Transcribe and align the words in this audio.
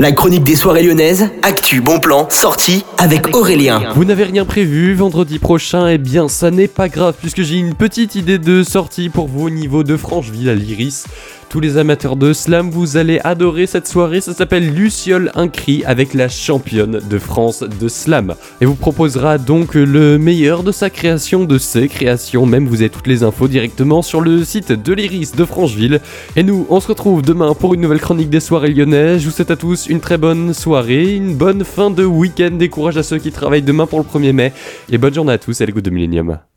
La 0.00 0.12
chronique 0.12 0.44
des 0.44 0.56
soirées 0.56 0.82
lyonnaises, 0.82 1.28
actu, 1.42 1.82
bon 1.82 2.00
plan, 2.00 2.26
sortie 2.30 2.86
avec 2.96 3.36
Aurélien. 3.36 3.92
Vous 3.94 4.06
n'avez 4.06 4.24
rien 4.24 4.46
prévu 4.46 4.94
vendredi 4.94 5.38
prochain 5.38 5.88
Eh 5.88 5.98
bien, 5.98 6.26
ça 6.26 6.50
n'est 6.50 6.68
pas 6.68 6.88
grave 6.88 7.16
puisque 7.20 7.42
j'ai 7.42 7.56
une 7.56 7.74
petite 7.74 8.14
idée 8.14 8.38
de 8.38 8.62
sortie 8.62 9.10
pour 9.10 9.28
vous 9.28 9.48
au 9.48 9.50
niveau 9.50 9.84
de 9.84 9.98
Francheville 9.98 10.48
à 10.48 10.54
l'Iris. 10.54 11.04
Tous 11.50 11.58
les 11.58 11.78
amateurs 11.78 12.14
de 12.14 12.32
slam, 12.32 12.70
vous 12.70 12.96
allez 12.96 13.18
adorer 13.24 13.66
cette 13.66 13.88
soirée. 13.88 14.20
Ça 14.20 14.32
s'appelle 14.32 14.72
Luciole 14.72 15.32
Incri 15.34 15.82
avec 15.84 16.14
la 16.14 16.28
championne 16.28 17.00
de 17.10 17.18
France 17.18 17.64
de 17.64 17.88
slam. 17.88 18.36
Et 18.60 18.66
vous 18.66 18.76
proposera 18.76 19.36
donc 19.36 19.74
le 19.74 20.16
meilleur 20.16 20.62
de 20.62 20.70
sa 20.70 20.90
création, 20.90 21.44
de 21.44 21.58
ses 21.58 21.88
créations. 21.88 22.46
Même 22.46 22.68
vous 22.68 22.82
avez 22.82 22.88
toutes 22.88 23.08
les 23.08 23.24
infos 23.24 23.48
directement 23.48 24.00
sur 24.00 24.20
le 24.20 24.44
site 24.44 24.70
de 24.70 24.92
l'Iris 24.92 25.32
de 25.36 25.44
Francheville. 25.44 26.00
Et 26.36 26.44
nous, 26.44 26.66
on 26.70 26.78
se 26.78 26.86
retrouve 26.86 27.20
demain 27.20 27.52
pour 27.54 27.74
une 27.74 27.80
nouvelle 27.80 28.00
chronique 28.00 28.30
des 28.30 28.38
soirées 28.38 28.72
lyonnaises. 28.72 29.22
Je 29.22 29.26
vous 29.26 29.34
souhaite 29.34 29.50
à 29.50 29.56
tous 29.56 29.88
une 29.90 30.00
très 30.00 30.18
bonne 30.18 30.54
soirée, 30.54 31.16
une 31.16 31.34
bonne 31.34 31.64
fin 31.64 31.90
de 31.90 32.04
week-end. 32.04 32.52
Des 32.52 32.68
courage 32.68 32.96
à 32.96 33.02
ceux 33.02 33.18
qui 33.18 33.32
travaillent 33.32 33.62
demain 33.62 33.86
pour 33.86 33.98
le 33.98 34.04
1er 34.04 34.32
mai. 34.32 34.52
Et 34.90 34.98
bonne 34.98 35.12
journée 35.12 35.32
à 35.32 35.38
tous 35.38 35.58
les 35.60 35.72
goûts 35.72 35.80
de 35.80 35.90
Millennium. 35.90 36.40